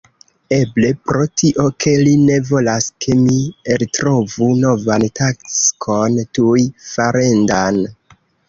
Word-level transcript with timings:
Eble, 0.55 0.87
pro 1.09 1.25
tio 1.41 1.65
ke 1.83 1.93
li 2.07 2.13
ne 2.21 2.37
volas 2.47 2.87
ke 3.05 3.17
mi 3.21 3.37
eltrovu 3.75 4.49
novan 4.65 5.07
taskon 5.21 6.19
tuj 6.39 6.59
farendan. 6.89 7.83